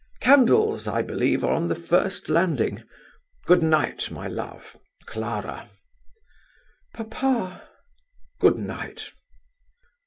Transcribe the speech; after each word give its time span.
"Candles, 0.19 0.87
I 0.87 1.03
believe, 1.03 1.43
are 1.43 1.53
on 1.53 1.67
the 1.67 1.75
first 1.75 2.27
landing. 2.27 2.81
Good 3.45 3.61
night, 3.61 4.09
my 4.09 4.25
love. 4.27 4.75
Clara!" 5.05 5.69
"Papa!" 6.95 7.61
"Good 8.39 8.57
night." 8.57 9.11